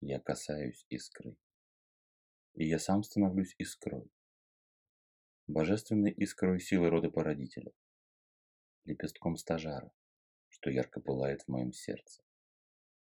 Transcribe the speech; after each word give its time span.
Я 0.00 0.20
касаюсь 0.20 0.84
искры. 0.88 1.36
И 2.54 2.66
я 2.66 2.78
сам 2.78 3.02
становлюсь 3.02 3.54
искрой. 3.58 4.10
Божественной 5.46 6.12
искрой 6.12 6.60
силы 6.60 6.90
рода 6.90 7.10
породителя. 7.10 7.72
Лепестком 8.84 9.36
стажара, 9.36 9.92
что 10.48 10.70
ярко 10.70 11.00
пылает 11.00 11.42
в 11.42 11.48
моем 11.48 11.72
сердце. 11.72 12.22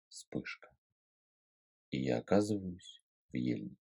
Вспышка. 0.09 0.71
И 1.91 2.02
я 2.02 2.19
оказываюсь 2.19 3.02
в 3.30 3.37
ельнике. 3.37 3.77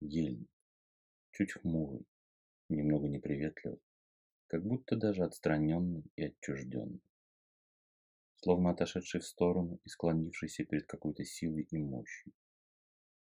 Ельник. 0.00 0.50
Чуть 1.32 1.52
хмурый, 1.52 2.06
немного 2.68 3.08
неприветливый, 3.08 3.80
как 4.46 4.64
будто 4.64 4.96
даже 4.96 5.24
отстраненный 5.24 6.04
и 6.16 6.24
отчужденный 6.24 7.02
словно 8.42 8.70
отошедший 8.70 9.20
в 9.20 9.26
сторону 9.26 9.78
и 9.84 9.88
склонившийся 9.88 10.64
перед 10.64 10.86
какой-то 10.86 11.24
силой 11.24 11.66
и 11.70 11.78
мощью. 11.78 12.32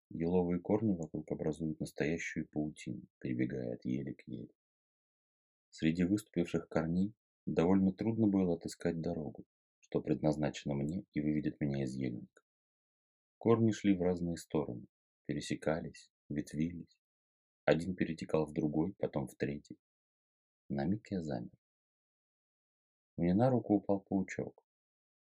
Еловые 0.10 0.60
корни 0.60 0.94
вокруг 0.94 1.32
образуют 1.32 1.80
настоящую 1.80 2.48
паутину, 2.50 3.02
перебегая 3.20 3.76
от 3.76 3.86
ели 3.86 4.14
к 4.14 4.28
ели. 4.28 4.54
Среди 5.72 6.04
выступивших 6.04 6.68
корней 6.68 7.14
довольно 7.46 7.92
трудно 7.92 8.28
было 8.28 8.56
отыскать 8.56 9.02
дорогу, 9.02 9.46
что 9.80 10.02
предназначено 10.02 10.74
мне 10.76 11.06
и 11.14 11.22
выведет 11.22 11.60
меня 11.60 11.84
из 11.84 11.96
ельника. 11.96 12.42
Корни 13.38 13.72
шли 13.72 13.96
в 13.96 14.02
разные 14.02 14.38
стороны, 14.38 14.86
пересекались, 15.26 16.10
ветвились. 16.30 16.98
Один 17.64 17.96
перетекал 17.96 18.46
в 18.46 18.54
другой, 18.54 18.94
потом 19.00 19.28
в 19.28 19.36
третий. 19.36 19.78
На 20.70 20.86
миг 20.86 21.08
я 21.10 21.22
замер. 21.22 21.52
Мне 23.18 23.34
на 23.34 23.50
руку 23.50 23.76
упал 23.76 24.02
паучок, 24.02 24.65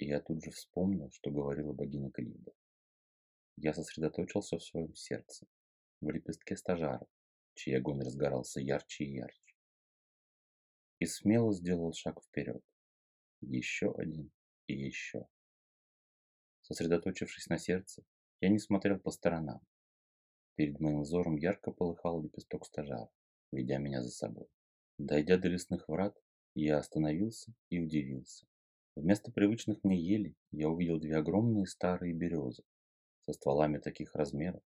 и 0.02 0.08
я 0.08 0.20
тут 0.20 0.44
же 0.44 0.50
вспомнил, 0.52 1.12
что 1.12 1.30
говорила 1.30 1.74
богиня 1.74 2.10
Калиба. 2.12 2.54
Я 3.58 3.74
сосредоточился 3.74 4.58
в 4.58 4.64
своем 4.64 4.96
сердце, 4.96 5.46
в 6.02 6.10
лепестке 6.10 6.58
стажара, 6.58 7.06
чей 7.54 7.78
огонь 7.78 8.02
разгорался 8.02 8.60
ярче 8.60 9.04
и 9.04 9.14
ярче. 9.18 9.56
И 11.00 11.06
смело 11.06 11.54
сделал 11.54 11.94
шаг 11.94 12.20
вперед. 12.24 12.64
Еще 13.42 13.94
один 13.96 14.32
и 14.66 14.74
еще. 14.74 15.28
Сосредоточившись 16.64 17.48
на 17.48 17.60
сердце, 17.60 18.04
я 18.40 18.50
не 18.50 18.60
смотрел 18.60 19.00
по 19.00 19.12
сторонам. 19.12 19.62
Перед 20.56 20.80
моим 20.80 21.02
взором 21.02 21.36
ярко 21.38 21.72
полыхал 21.72 22.24
лепесток 22.24 22.66
стажара, 22.66 23.10
ведя 23.52 23.78
меня 23.78 24.02
за 24.02 24.10
собой. 24.10 24.48
Дойдя 24.98 25.38
до 25.38 25.48
лесных 25.48 25.88
врат, 25.88 26.18
я 26.56 26.80
остановился 26.80 27.54
и 27.70 27.80
удивился. 27.80 28.46
Вместо 28.96 29.32
привычных 29.32 29.84
мне 29.84 29.98
елей 29.98 30.36
я 30.52 30.68
увидел 30.68 31.00
две 31.00 31.16
огромные 31.16 31.66
старые 31.66 32.14
березы 32.14 32.64
со 33.22 33.32
стволами 33.32 33.78
таких 33.78 34.14
размеров, 34.16 34.62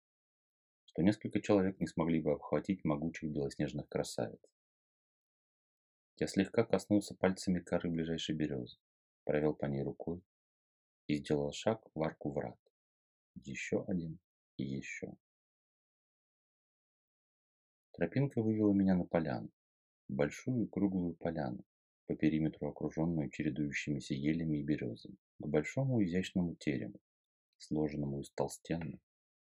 что 0.85 1.03
несколько 1.03 1.41
человек 1.41 1.79
не 1.81 1.87
смогли 1.87 2.21
бы 2.21 2.31
обхватить 2.31 2.85
могучих 2.85 3.29
белоснежных 3.31 3.89
красавиц. 3.89 4.39
Я 6.17 6.27
слегка 6.27 6.63
коснулся 6.63 7.15
пальцами 7.15 7.59
коры 7.59 7.89
ближайшей 7.89 8.35
березы, 8.35 8.77
провел 9.25 9.53
по 9.53 9.65
ней 9.65 9.83
рукой 9.83 10.21
и 11.07 11.17
сделал 11.17 11.51
шаг 11.51 11.81
в 11.93 12.01
арку 12.01 12.31
врат. 12.31 12.57
Еще 13.35 13.83
один 13.87 14.19
и 14.55 14.63
еще. 14.63 15.17
Тропинка 17.91 18.41
вывела 18.41 18.71
меня 18.71 18.95
на 18.95 19.05
поляну, 19.05 19.51
большую 20.07 20.67
круглую 20.67 21.15
поляну, 21.15 21.65
по 22.07 22.15
периметру 22.15 22.67
окруженную 22.67 23.29
чередующимися 23.29 24.13
елями 24.13 24.57
и 24.57 24.63
березами, 24.63 25.17
к 25.39 25.47
большому 25.47 26.03
изящному 26.03 26.55
терему, 26.55 26.99
сложенному 27.57 28.19
из 28.21 28.29
толстенных, 28.31 28.99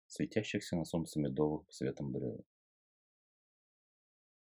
светящихся 0.08 0.76
на 0.76 0.86
солнце 0.86 1.20
медовых 1.20 1.66
светом 1.72 2.12
бревен. 2.12 2.44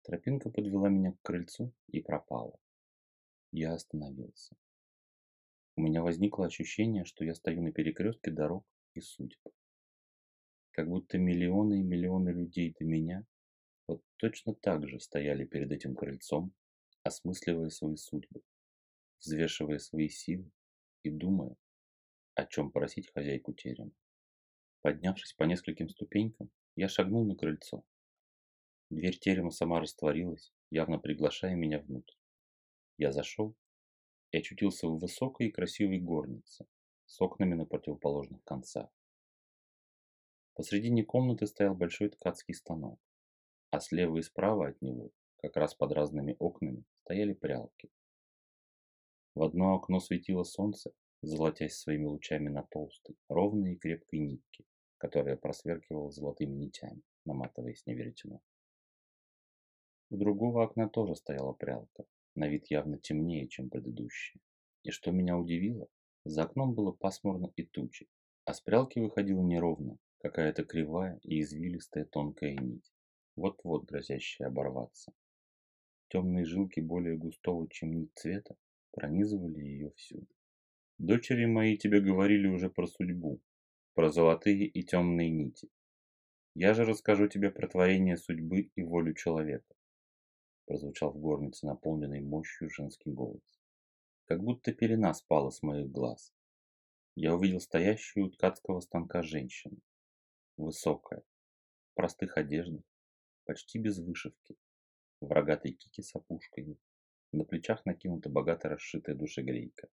Тропинка 0.02 0.50
подвела 0.50 0.88
меня 0.88 1.12
к 1.12 1.22
крыльцу 1.22 1.72
и 1.88 2.00
пропала. 2.00 2.58
Я 3.52 3.74
остановился. 3.74 4.56
У 5.76 5.82
меня 5.82 6.02
возникло 6.02 6.46
ощущение, 6.46 7.04
что 7.04 7.24
я 7.24 7.34
стою 7.34 7.62
на 7.62 7.72
перекрестке 7.72 8.30
дорог 8.30 8.66
и 8.94 9.00
судеб. 9.00 9.38
Как 10.72 10.88
будто 10.88 11.18
миллионы 11.18 11.80
и 11.80 11.82
миллионы 11.82 12.30
людей 12.30 12.74
до 12.78 12.84
меня 12.84 13.24
вот 13.86 14.02
точно 14.16 14.54
так 14.54 14.88
же 14.88 14.98
стояли 14.98 15.44
перед 15.44 15.70
этим 15.70 15.94
крыльцом 15.94 16.52
осмысливая 17.08 17.70
свои 17.70 17.96
судьбы, 17.96 18.42
взвешивая 19.20 19.78
свои 19.78 20.08
силы 20.08 20.50
и 21.02 21.10
думая, 21.10 21.56
о 22.34 22.46
чем 22.46 22.70
просить 22.70 23.10
хозяйку 23.10 23.52
терема. 23.52 23.92
Поднявшись 24.82 25.32
по 25.32 25.44
нескольким 25.44 25.88
ступенькам, 25.88 26.50
я 26.76 26.88
шагнул 26.88 27.26
на 27.26 27.34
крыльцо. 27.34 27.84
Дверь 28.90 29.18
терема 29.18 29.50
сама 29.50 29.80
растворилась, 29.80 30.52
явно 30.70 30.98
приглашая 30.98 31.56
меня 31.56 31.80
внутрь. 31.80 32.14
Я 32.96 33.12
зашел 33.12 33.56
и 34.30 34.38
очутился 34.38 34.86
в 34.86 34.98
высокой 34.98 35.48
и 35.48 35.50
красивой 35.50 35.98
горнице 35.98 36.66
с 37.06 37.20
окнами 37.20 37.54
на 37.54 37.66
противоположных 37.66 38.42
концах. 38.44 38.90
Посредине 40.54 41.04
комнаты 41.04 41.46
стоял 41.46 41.74
большой 41.74 42.10
ткацкий 42.10 42.54
станок, 42.54 43.00
а 43.70 43.80
слева 43.80 44.18
и 44.18 44.22
справа 44.22 44.68
от 44.68 44.82
него 44.82 45.10
как 45.38 45.56
раз 45.56 45.74
под 45.74 45.92
разными 45.92 46.36
окнами 46.38 46.84
стояли 47.08 47.32
прялки. 47.32 47.88
В 49.34 49.42
одно 49.42 49.76
окно 49.76 49.98
светило 49.98 50.44
солнце, 50.44 50.90
золотясь 51.22 51.78
своими 51.78 52.04
лучами 52.04 52.50
на 52.50 52.62
толстой, 52.64 53.16
ровной 53.30 53.72
и 53.72 53.78
крепкой 53.78 54.18
нитке, 54.18 54.64
которая 54.98 55.36
просверкивала 55.36 56.10
золотыми 56.10 56.54
нитями, 56.54 57.00
наматываясь 57.24 57.86
на 57.86 57.92
веретено. 57.92 58.42
У 60.10 60.18
другого 60.18 60.62
окна 60.62 60.86
тоже 60.90 61.14
стояла 61.14 61.54
прялка, 61.54 62.04
на 62.34 62.46
вид 62.46 62.66
явно 62.70 62.98
темнее, 62.98 63.48
чем 63.48 63.70
предыдущая. 63.70 64.42
И 64.82 64.90
что 64.90 65.10
меня 65.10 65.38
удивило, 65.38 65.88
за 66.26 66.42
окном 66.42 66.74
было 66.74 66.92
пасмурно 66.92 67.50
и 67.56 67.64
тучи, 67.64 68.06
а 68.44 68.52
с 68.52 68.60
прялки 68.60 68.98
выходила 68.98 69.42
неровно, 69.42 69.96
какая-то 70.18 70.62
кривая 70.62 71.18
и 71.22 71.40
извилистая 71.40 72.04
тонкая 72.04 72.54
нить, 72.54 72.92
вот-вот 73.34 73.86
грозящая 73.86 74.48
оборваться. 74.48 75.14
Темные 76.08 76.46
жилки 76.46 76.80
более 76.80 77.16
густого, 77.18 77.68
чем 77.68 77.92
нить 77.92 78.12
цвета, 78.14 78.56
пронизывали 78.92 79.60
ее 79.60 79.90
всюду. 79.90 80.26
Дочери 80.96 81.44
мои 81.44 81.76
тебе 81.76 82.00
говорили 82.00 82.46
уже 82.46 82.70
про 82.70 82.86
судьбу, 82.86 83.40
про 83.94 84.10
золотые 84.10 84.66
и 84.66 84.82
темные 84.82 85.30
нити. 85.30 85.68
Я 86.54 86.72
же 86.72 86.84
расскажу 86.84 87.28
тебе 87.28 87.50
про 87.50 87.68
творение 87.68 88.16
судьбы 88.16 88.70
и 88.74 88.82
волю 88.82 89.14
человека. 89.14 89.74
Прозвучал 90.66 91.12
в 91.12 91.18
горнице 91.18 91.66
наполненный 91.66 92.20
мощью 92.20 92.70
женский 92.70 93.10
голос. 93.12 93.42
Как 94.24 94.42
будто 94.42 94.72
пелена 94.72 95.12
спала 95.14 95.50
с 95.50 95.62
моих 95.62 95.90
глаз. 95.90 96.32
Я 97.14 97.34
увидел 97.34 97.60
стоящую 97.60 98.26
у 98.26 98.30
ткацкого 98.30 98.80
станка 98.80 99.22
женщину. 99.22 99.78
Высокая, 100.56 101.22
в 101.92 101.94
простых 101.94 102.36
одеждах, 102.38 102.82
почти 103.44 103.78
без 103.78 103.98
вышивки, 103.98 104.56
в 105.20 105.30
рогатой 105.30 105.72
кике 105.72 106.02
с 106.02 106.14
опушкой. 106.14 106.78
На 107.32 107.44
плечах 107.44 107.84
накинута 107.84 108.30
богато 108.30 108.68
расшитая 108.68 109.14
душегрейка. 109.14 109.88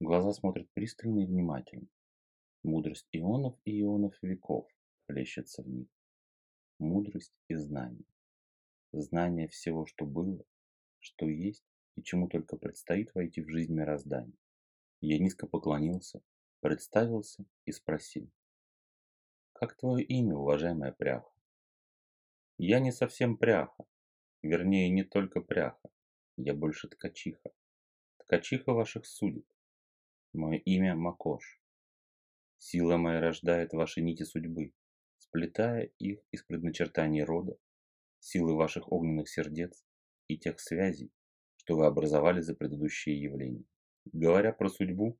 Глаза 0.00 0.32
смотрят 0.32 0.68
пристально 0.72 1.20
и 1.20 1.26
внимательно. 1.26 1.88
Мудрость 2.62 3.08
ионов 3.12 3.58
и 3.64 3.82
ионов 3.82 4.16
веков 4.22 4.66
плещется 5.06 5.62
в 5.62 5.68
них. 5.68 5.88
Мудрость 6.78 7.34
и 7.48 7.54
знание. 7.54 8.06
Знание 8.92 9.48
всего, 9.48 9.86
что 9.86 10.06
было, 10.06 10.44
что 10.98 11.26
есть 11.26 11.64
и 11.96 12.02
чему 12.02 12.28
только 12.28 12.56
предстоит 12.56 13.14
войти 13.14 13.42
в 13.42 13.48
жизнь 13.48 13.74
мироздания. 13.74 14.38
Я 15.00 15.18
низко 15.18 15.46
поклонился, 15.46 16.22
представился 16.60 17.44
и 17.66 17.72
спросил. 17.72 18.30
«Как 19.52 19.76
твое 19.76 20.04
имя, 20.04 20.36
уважаемая 20.36 20.92
пряха?» 20.92 21.33
Я 22.58 22.78
не 22.78 22.92
совсем 22.92 23.36
пряха. 23.36 23.84
Вернее, 24.42 24.88
не 24.88 25.02
только 25.02 25.40
пряха. 25.40 25.90
Я 26.36 26.54
больше 26.54 26.88
ткачиха. 26.88 27.50
Ткачиха 28.18 28.72
ваших 28.72 29.06
судеб. 29.06 29.44
Мое 30.32 30.58
имя 30.58 30.94
Макош. 30.94 31.60
Сила 32.58 32.96
моя 32.96 33.20
рождает 33.20 33.72
ваши 33.72 34.02
нити 34.02 34.22
судьбы, 34.22 34.72
сплетая 35.18 35.90
их 35.98 36.20
из 36.30 36.44
предначертаний 36.44 37.24
рода, 37.24 37.56
силы 38.20 38.54
ваших 38.54 38.90
огненных 38.90 39.28
сердец 39.28 39.84
и 40.28 40.38
тех 40.38 40.60
связей, 40.60 41.10
что 41.56 41.76
вы 41.76 41.86
образовали 41.86 42.40
за 42.40 42.54
предыдущие 42.54 43.20
явления. 43.20 43.64
Говоря 44.06 44.52
про 44.52 44.68
судьбу, 44.68 45.18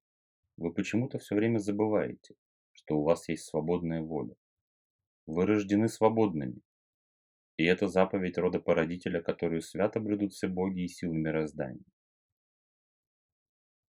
вы 0.56 0.72
почему-то 0.72 1.18
все 1.18 1.34
время 1.34 1.58
забываете, 1.58 2.36
что 2.72 2.96
у 2.98 3.02
вас 3.02 3.28
есть 3.28 3.44
свободная 3.44 4.02
воля. 4.02 4.36
Вы 5.26 5.46
рождены 5.46 5.88
свободными. 5.88 6.62
И 7.56 7.64
это 7.64 7.88
заповедь 7.88 8.38
рода 8.38 8.58
породителя, 8.58 9.22
которую 9.22 9.62
свято 9.62 10.00
блюдут 10.00 10.32
все 10.32 10.48
боги 10.48 10.82
и 10.82 10.88
силы 10.88 11.16
мироздания. 11.16 11.84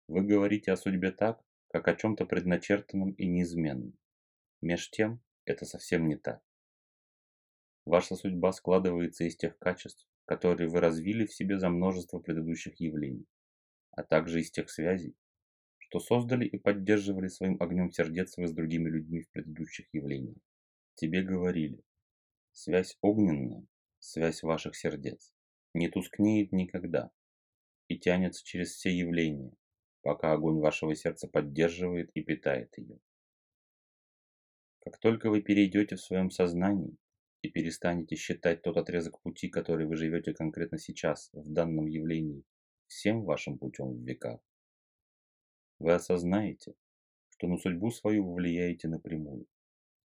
Вы 0.08 0.26
говорите 0.26 0.72
о 0.72 0.78
судьбе 0.78 1.12
так, 1.12 1.42
как 1.70 1.88
о 1.88 1.96
чем-то 1.96 2.26
предначертанном 2.26 3.12
и 3.12 3.26
неизменном. 3.26 3.98
Меж 4.62 4.90
тем, 4.90 5.22
это 5.46 5.66
совсем 5.66 6.08
не 6.08 6.18
так. 6.18 6.42
Ваша 7.86 8.16
судьба 8.16 8.52
складывается 8.52 9.24
из 9.24 9.36
тех 9.38 9.58
качеств, 9.58 10.08
которые 10.26 10.70
вы 10.70 10.80
развили 10.80 11.26
в 11.26 11.34
себе 11.34 11.58
за 11.58 11.70
множество 11.70 12.20
предыдущих 12.20 12.80
явлений, 12.80 13.26
а 13.92 14.04
также 14.04 14.42
из 14.42 14.52
тех 14.52 14.70
связей, 14.70 15.16
что 15.78 16.00
создали 16.00 16.46
и 16.46 16.58
поддерживали 16.58 17.28
своим 17.28 17.62
огнем 17.62 17.92
сердец 17.92 18.38
вы 18.38 18.48
с 18.48 18.54
другими 18.54 18.90
людьми 18.90 19.22
в 19.22 19.30
предыдущих 19.32 19.88
явлениях. 19.94 20.38
Тебе 20.96 21.24
говорили, 21.24 21.82
связь 22.54 22.98
огненная, 23.02 23.66
связь 24.00 24.44
ваших 24.44 24.76
сердец, 24.76 25.34
не 25.74 25.90
тускнеет 25.90 26.52
никогда 26.52 27.12
и 27.88 27.98
тянется 27.98 28.46
через 28.46 28.72
все 28.74 28.96
явления, 28.96 29.54
пока 30.02 30.32
огонь 30.32 30.60
вашего 30.60 30.96
сердца 30.96 31.28
поддерживает 31.28 32.12
и 32.14 32.22
питает 32.22 32.78
ее. 32.78 33.00
Как 34.80 35.00
только 35.00 35.30
вы 35.30 35.42
перейдете 35.42 35.96
в 35.96 36.02
своем 36.02 36.30
сознании 36.30 36.96
и 37.42 37.50
перестанете 37.50 38.16
считать 38.16 38.62
тот 38.62 38.78
отрезок 38.78 39.22
пути, 39.22 39.50
который 39.50 39.88
вы 39.88 39.96
живете 39.96 40.34
конкретно 40.34 40.78
сейчас, 40.78 41.30
в 41.34 41.52
данном 41.52 41.88
явлении, 41.88 42.44
всем 42.88 43.24
вашим 43.24 43.58
путем 43.58 43.94
в 43.94 44.06
веках, 44.06 44.40
вы 45.80 45.94
осознаете, 45.94 46.76
что 47.30 47.48
на 47.48 47.58
судьбу 47.58 47.92
свою 47.92 48.26
вы 48.26 48.36
влияете 48.36 48.88
напрямую, 48.88 49.48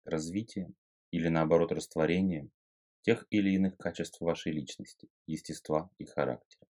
развитием 0.05 0.75
или 1.11 1.29
наоборот 1.29 1.73
растворением 1.73 2.51
тех 3.03 3.27
или 3.31 3.51
иных 3.51 3.77
качеств 3.79 4.21
вашей 4.21 4.53
личности, 4.53 5.09
естества 5.27 5.91
и 5.99 6.05
характера. 6.05 6.69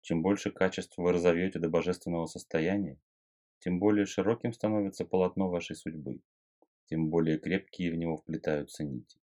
Чем 0.00 0.22
больше 0.22 0.50
качеств 0.50 0.96
вы 0.96 1.12
разовьете 1.12 1.58
до 1.58 1.68
божественного 1.68 2.26
состояния, 2.26 2.98
тем 3.58 3.78
более 3.78 4.06
широким 4.06 4.52
становится 4.52 5.04
полотно 5.04 5.48
вашей 5.48 5.76
судьбы, 5.76 6.22
тем 6.86 7.10
более 7.10 7.38
крепкие 7.38 7.92
в 7.92 7.96
него 7.96 8.16
вплетаются 8.16 8.82
нити. 8.82 9.20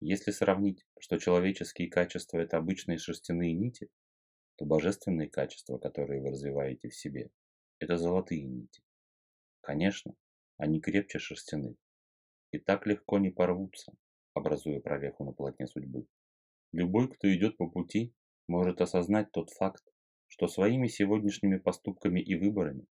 Если 0.00 0.30
сравнить, 0.30 0.86
что 1.00 1.18
человеческие 1.18 1.90
качества– 1.90 2.38
это 2.38 2.56
обычные 2.56 2.98
шерстяные 2.98 3.52
нити, 3.52 3.90
то 4.56 4.64
божественные 4.64 5.28
качества, 5.28 5.78
которые 5.78 6.22
вы 6.22 6.30
развиваете 6.30 6.88
в 6.88 6.94
себе, 6.94 7.30
это 7.80 7.96
золотые 7.96 8.44
нити. 8.44 8.82
Конечно, 9.60 10.14
они 10.56 10.80
крепче 10.80 11.18
шерстяных 11.18 11.76
и 12.52 12.58
так 12.58 12.86
легко 12.86 13.18
не 13.18 13.30
порвутся, 13.30 13.92
образуя 14.34 14.80
прореху 14.80 15.24
на 15.24 15.32
полотне 15.32 15.66
судьбы. 15.66 16.06
Любой, 16.72 17.08
кто 17.08 17.32
идет 17.32 17.56
по 17.56 17.68
пути, 17.68 18.14
может 18.46 18.80
осознать 18.80 19.30
тот 19.32 19.50
факт, 19.50 19.84
что 20.28 20.48
своими 20.48 20.88
сегодняшними 20.88 21.58
поступками 21.58 22.20
и 22.20 22.34
выборами 22.34 22.86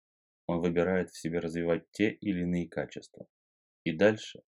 он 0.48 0.62
выбирает 0.62 1.09
в 1.09 1.18
себе 1.18 1.39
развивать 1.39 1.89
те 1.92 2.09
или 2.09 2.42
иные 2.42 2.68
качества. 2.68 3.27
И 3.83 3.92
дальше 3.92 4.42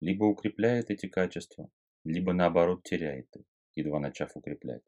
либо 0.00 0.24
укрепляет 0.24 0.90
эти 0.90 1.08
качества, 1.08 1.70
либо 2.04 2.32
наоборот 2.32 2.82
теряет 2.82 3.34
их, 3.36 3.44
едва 3.74 4.00
начав 4.00 4.36
укреплять. 4.36 4.82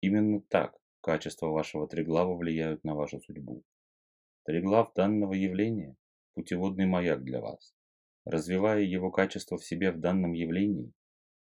Именно 0.00 0.40
так 0.40 0.78
качества 1.02 1.48
вашего 1.48 1.86
триглава 1.86 2.36
влияют 2.36 2.84
на 2.84 2.94
вашу 2.94 3.20
судьбу. 3.20 3.64
Триглав 4.44 4.94
данного 4.94 5.34
явления– 5.34 5.96
путеводный 6.34 6.86
маяк 6.86 7.24
для 7.24 7.40
вас. 7.40 7.74
Развивая 8.24 8.82
его 8.82 9.10
качество 9.10 9.56
в 9.56 9.64
себе 9.64 9.92
в 9.92 9.98
данном 9.98 10.32
явлении, 10.32 10.92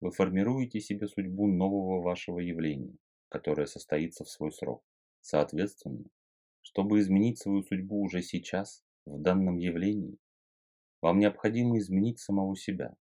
вы 0.00 0.10
формируете 0.10 0.80
себе 0.80 1.08
судьбу 1.08 1.46
нового 1.48 2.02
вашего 2.02 2.38
явления, 2.38 2.96
которое 3.28 3.66
состоится 3.66 4.25
в 4.25 4.30
свой 4.30 4.52
срок. 4.52 4.84
Соответственно, 5.20 6.04
чтобы 6.62 7.00
изменить 7.00 7.38
свою 7.38 7.62
судьбу 7.62 8.00
уже 8.02 8.22
сейчас, 8.22 8.82
в 9.06 9.20
данном 9.20 9.56
явлении, 9.56 10.19
вам 11.00 11.19
необходимо 11.19 11.78
изменить 11.78 12.19
самого 12.19 12.56
себя, 12.56 12.94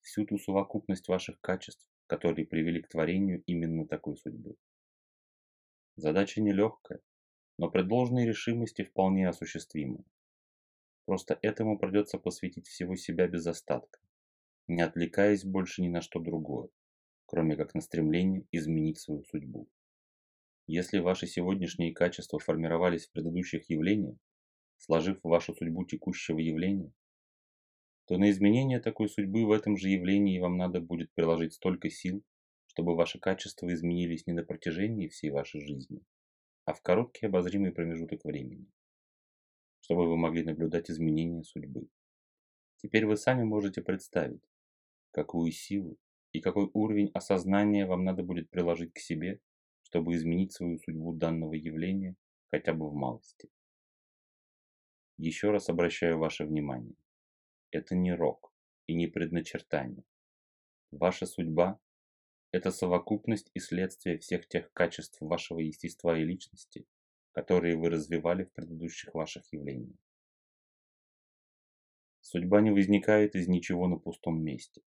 всю 0.00 0.24
ту 0.26 0.38
совокупность 0.38 1.08
ваших 1.08 1.40
качеств, 1.40 1.90
которые 2.06 2.46
привели 2.46 2.82
к 2.82 2.88
творению 2.88 3.42
именно 3.46 3.86
такой 3.86 4.16
судьбы. 4.16 4.56
Задача 5.96 6.40
нелегкая, 6.40 7.00
но 7.58 7.70
при 7.70 7.82
должной 7.82 8.26
решимости 8.26 8.82
вполне 8.82 9.28
осуществимая. 9.28 10.04
Просто 11.04 11.38
этому 11.42 11.78
придется 11.78 12.18
посвятить 12.18 12.66
всего 12.66 12.96
себя 12.96 13.28
без 13.28 13.46
остатка 13.46 14.00
не 14.66 14.82
отвлекаясь 14.82 15.44
больше 15.44 15.82
ни 15.82 15.88
на 15.88 16.00
что 16.00 16.20
другое, 16.20 16.68
кроме 17.26 17.56
как 17.56 17.74
на 17.74 17.80
стремление 17.80 18.46
изменить 18.50 18.98
свою 18.98 19.22
судьбу. 19.24 19.68
Если 20.66 20.98
ваши 20.98 21.26
сегодняшние 21.26 21.92
качества 21.92 22.38
формировались 22.38 23.06
в 23.06 23.12
предыдущих 23.12 23.68
явлениях, 23.68 24.16
сложив 24.78 25.18
вашу 25.22 25.54
судьбу 25.54 25.84
текущего 25.84 26.38
явления, 26.38 26.92
то 28.06 28.16
на 28.16 28.30
изменение 28.30 28.80
такой 28.80 29.08
судьбы 29.08 29.44
в 29.44 29.52
этом 29.52 29.76
же 29.76 29.90
явлении 29.90 30.38
вам 30.38 30.56
надо 30.56 30.80
будет 30.80 31.12
приложить 31.14 31.54
столько 31.54 31.90
сил, 31.90 32.22
чтобы 32.66 32.96
ваши 32.96 33.18
качества 33.18 33.72
изменились 33.72 34.26
не 34.26 34.32
на 34.32 34.42
протяжении 34.42 35.08
всей 35.08 35.30
вашей 35.30 35.60
жизни, 35.60 36.02
а 36.64 36.72
в 36.72 36.80
короткий 36.80 37.26
обозримый 37.26 37.72
промежуток 37.72 38.24
времени, 38.24 38.66
чтобы 39.84 40.08
вы 40.08 40.16
могли 40.16 40.42
наблюдать 40.42 40.90
изменения 40.90 41.42
судьбы. 41.42 41.88
Теперь 42.78 43.04
вы 43.04 43.18
сами 43.18 43.44
можете 43.44 43.82
представить, 43.82 44.40
какую 45.10 45.52
силу 45.52 45.98
и 46.32 46.40
какой 46.40 46.70
уровень 46.72 47.10
осознания 47.12 47.84
вам 47.84 48.02
надо 48.02 48.22
будет 48.22 48.48
приложить 48.48 48.94
к 48.94 48.98
себе, 48.98 49.42
чтобы 49.82 50.14
изменить 50.14 50.54
свою 50.54 50.78
судьбу 50.78 51.12
данного 51.12 51.52
явления 51.52 52.16
хотя 52.50 52.72
бы 52.72 52.88
в 52.88 52.94
малости. 52.94 53.50
Еще 55.18 55.50
раз 55.50 55.68
обращаю 55.68 56.18
ваше 56.18 56.46
внимание. 56.46 56.96
Это 57.70 57.94
не 57.94 58.14
рок 58.14 58.54
и 58.86 58.94
не 58.94 59.06
предначертание. 59.06 60.04
Ваша 60.92 61.26
судьба– 61.26 61.78
это 62.52 62.70
совокупность 62.70 63.50
и 63.52 63.60
следствие 63.60 64.18
всех 64.18 64.48
тех 64.48 64.72
качеств 64.72 65.20
вашего 65.20 65.58
естества 65.58 66.18
и 66.18 66.24
личности, 66.24 66.86
которые 67.34 67.76
вы 67.76 67.90
развивали 67.90 68.44
в 68.44 68.52
предыдущих 68.52 69.12
ваших 69.12 69.44
явлениях. 69.52 69.98
Судьба 72.20 72.60
не 72.60 72.70
возникает 72.70 73.34
из 73.34 73.48
ничего 73.48 73.86
на 73.88 73.96
пустом 73.96 74.42
месте. 74.42 74.82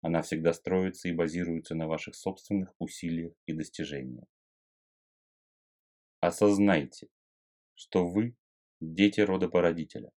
Она 0.00 0.22
всегда 0.22 0.52
строится 0.52 1.08
и 1.08 1.12
базируется 1.12 1.74
на 1.74 1.86
ваших 1.86 2.14
собственных 2.14 2.74
усилиях 2.78 3.34
и 3.46 3.52
достижениях. 3.52 4.26
Осознайте, 6.20 7.08
что 7.74 8.06
вы– 8.08 8.36
дети 8.80 9.20
рода 9.20 9.48
породителя. 9.48 10.12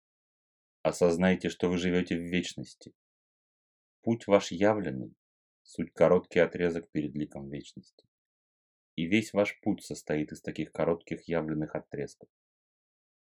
Осознайте, 0.81 1.49
что 1.49 1.69
вы 1.69 1.77
живете 1.77 2.17
в 2.17 2.23
вечности. 2.23 2.93
Путь 4.01 4.27
ваш 4.27 4.51
явленный– 4.51 5.15
суть 5.63 5.93
короткий 5.93 6.39
отрезок 6.39 6.89
перед 6.91 7.15
ликом 7.15 7.49
вечности. 7.49 8.05
И 8.95 9.05
весь 9.05 9.33
ваш 9.33 9.59
путь 9.61 9.83
состоит 9.83 10.31
из 10.31 10.41
таких 10.41 10.71
коротких 10.71 11.27
явленных 11.27 11.75
отрезков, 11.75 12.29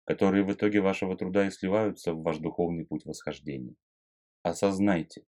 которые 0.05 0.45
в 0.45 0.53
итоге 0.53 0.81
вашего 0.81 1.17
труда 1.17 1.47
и 1.47 1.51
сливаются 1.51 2.13
в 2.13 2.23
ваш 2.23 2.39
духовный 2.39 2.85
путь 2.85 3.07
восхождения. 3.07 3.75
Осознайте, 4.43 5.25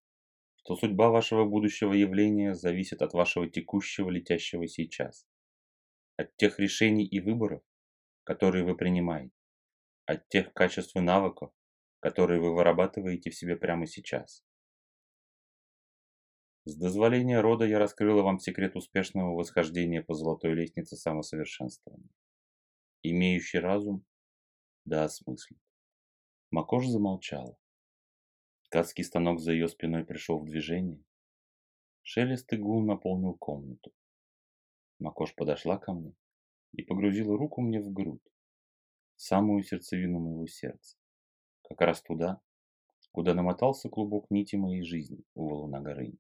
что 0.57 0.77
судьба 0.77 1.09
вашего 1.09 1.45
будущего 1.45 1.95
явления 1.95 2.55
зависит 2.55 3.01
от 3.01 3.15
вашего 3.15 3.49
текущего 3.49 4.11
летящего 4.11 4.69
сейчас, 4.69 5.27
от 6.17 6.37
тех 6.37 6.59
решений 6.59 7.07
и 7.07 7.21
выборов, 7.21 7.63
которые 8.25 8.65
вы 8.65 8.77
принимаете, 8.77 9.33
от 10.05 10.29
тех 10.29 10.53
качеств 10.53 10.95
и 10.97 11.01
навыков, 11.01 11.51
которые 12.01 12.41
вы 12.41 12.55
вырабатываете 12.55 13.31
в 13.31 13.35
себе 13.35 13.57
прямо 13.57 13.87
сейчас. 13.87 14.45
С 16.69 16.77
дозволения 16.77 17.41
рода 17.41 17.65
я 17.65 17.79
раскрыла 17.79 18.21
вам 18.21 18.39
секрет 18.39 18.77
успешного 18.77 19.35
восхождения 19.35 20.03
по 20.03 20.13
золотой 20.13 20.53
лестнице 20.53 20.97
самосовершенствования. 20.97 22.11
Имеющий 23.03 23.59
разум, 23.59 24.05
да 24.85 25.05
осмыслит. 25.05 25.59
Макош 26.51 26.87
замолчала. 26.87 27.57
Ткацкий 28.65 29.03
станок 29.03 29.41
за 29.41 29.53
ее 29.53 29.69
спиной 29.69 30.05
пришел 30.05 30.41
в 30.41 30.45
движение. 30.45 31.03
Шелест 32.03 32.53
и 32.53 32.59
гул 32.59 32.85
наполнил 32.85 33.33
комнату. 33.33 33.91
Макош 34.99 35.35
подошла 35.35 35.79
ко 35.79 35.95
мне 35.95 36.15
и 36.75 36.83
погрузила 36.83 37.39
руку 37.39 37.63
мне 37.63 37.81
в 37.81 37.91
грудь. 37.91 38.29
В 39.17 39.23
самую 39.23 39.63
сердцевину 39.63 40.19
моего 40.19 40.47
сердца, 40.47 40.99
как 41.63 41.81
раз 41.81 42.03
туда, 42.03 42.43
куда 43.11 43.33
намотался 43.33 43.89
клубок 43.89 44.31
нити 44.31 44.57
моей 44.57 44.83
жизни 44.83 45.25
у 45.33 45.49
валуна 45.49 45.81
горы. 45.81 46.19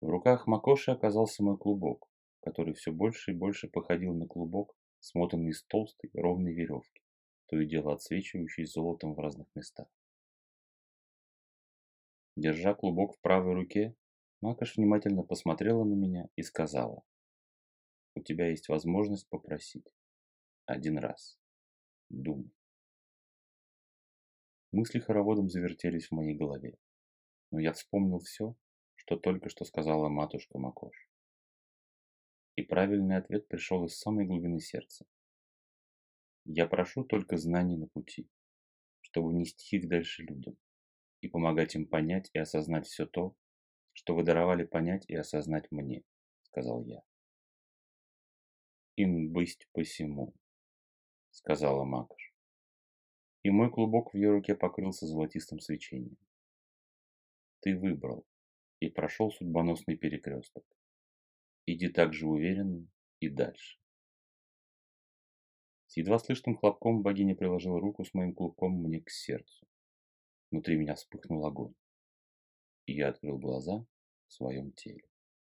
В 0.00 0.08
руках 0.08 0.46
Макоши 0.46 0.90
оказался 0.90 1.42
мой 1.42 1.56
клубок, 1.56 2.08
который 2.40 2.74
все 2.74 2.92
больше 2.92 3.32
и 3.32 3.34
больше 3.34 3.68
походил 3.68 4.14
на 4.14 4.26
клубок, 4.26 4.76
смотанный 5.00 5.50
из 5.50 5.64
толстой 5.64 6.10
ровной 6.14 6.52
веревки, 6.52 7.02
то 7.46 7.58
и 7.58 7.66
дело 7.66 7.94
отсвечивающей 7.94 8.66
золотом 8.66 9.14
в 9.14 9.18
разных 9.18 9.48
местах. 9.54 9.88
Держа 12.36 12.74
клубок 12.74 13.16
в 13.16 13.20
правой 13.20 13.54
руке, 13.54 13.96
Макаш 14.42 14.76
внимательно 14.76 15.22
посмотрела 15.22 15.84
на 15.84 15.94
меня 15.94 16.28
и 16.36 16.42
сказала, 16.42 17.02
«У 18.14 18.20
тебя 18.20 18.50
есть 18.50 18.68
возможность 18.68 19.28
попросить. 19.28 19.86
Один 20.66 20.98
раз. 20.98 21.38
Думай». 22.10 22.50
Мысли 24.72 24.98
хороводом 24.98 25.48
завертелись 25.48 26.08
в 26.08 26.12
моей 26.12 26.36
голове, 26.36 26.76
но 27.50 27.58
я 27.58 27.72
вспомнил 27.72 28.18
все, 28.18 28.54
что 29.06 29.16
только 29.16 29.48
что 29.48 29.64
сказала 29.64 30.08
матушка 30.08 30.58
Макош. 30.58 31.08
И 32.56 32.62
правильный 32.62 33.16
ответ 33.16 33.46
пришел 33.46 33.84
из 33.84 33.96
самой 33.96 34.26
глубины 34.26 34.58
сердца. 34.58 35.06
Я 36.44 36.66
прошу 36.66 37.04
только 37.04 37.36
знаний 37.36 37.76
на 37.76 37.86
пути, 37.86 38.28
чтобы 39.02 39.32
нести 39.32 39.76
их 39.76 39.88
дальше 39.88 40.24
людям 40.24 40.56
и 41.20 41.28
помогать 41.28 41.76
им 41.76 41.86
понять 41.86 42.30
и 42.32 42.38
осознать 42.38 42.86
все 42.88 43.06
то, 43.06 43.36
что 43.92 44.16
вы 44.16 44.24
даровали 44.24 44.64
понять 44.64 45.04
и 45.06 45.14
осознать 45.14 45.70
мне, 45.70 46.02
сказал 46.42 46.84
я. 46.84 47.00
Им 48.96 49.32
быть 49.32 49.68
посему, 49.72 50.34
сказала 51.30 51.84
Макаш. 51.84 52.34
И 53.44 53.50
мой 53.50 53.70
клубок 53.70 54.12
в 54.12 54.16
ее 54.16 54.30
руке 54.32 54.56
покрылся 54.56 55.06
золотистым 55.06 55.60
свечением. 55.60 56.18
Ты 57.60 57.78
выбрал 57.78 58.26
и 58.80 58.88
прошел 58.88 59.30
судьбоносный 59.30 59.96
перекресток. 59.96 60.64
Иди 61.66 61.88
так 61.88 62.12
же 62.12 62.26
уверенно 62.26 62.86
и 63.20 63.28
дальше. 63.28 63.78
С 65.86 65.96
едва 65.96 66.18
слышным 66.18 66.56
хлопком 66.56 67.02
богиня 67.02 67.34
приложила 67.34 67.80
руку 67.80 68.04
с 68.04 68.12
моим 68.12 68.34
клубком 68.34 68.72
мне 68.72 69.00
к 69.00 69.10
сердцу. 69.10 69.66
Внутри 70.50 70.76
меня 70.76 70.94
вспыхнул 70.94 71.44
огонь, 71.44 71.74
и 72.86 72.94
я 72.94 73.08
открыл 73.08 73.38
глаза 73.38 73.84
в 74.26 74.32
своем 74.32 74.72
теле. 74.72 75.08